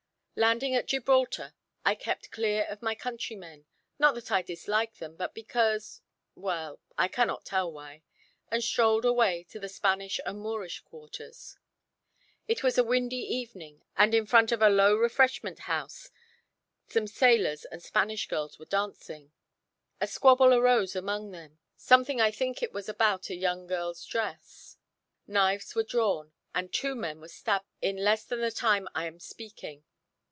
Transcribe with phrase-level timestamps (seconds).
[0.37, 1.53] Landing at Gibraltar,
[1.85, 3.65] I kept clear of my countrymen,
[3.99, 6.01] not that I dislike them, but because
[6.35, 8.01] well I cannot tell why;
[8.49, 11.57] and strolled away to the Spanish and Moorish quarters.
[12.47, 16.09] It was a windy evening, and in front of a low refreshment house
[16.87, 19.33] some sailors and Spanish girls were dancing.
[19.99, 24.77] A squabble arose among them; something I think it was about a young girl's dress.
[25.27, 29.19] Knives were drawn, and two men were stabbed in less than the time I am
[29.19, 29.83] speaking.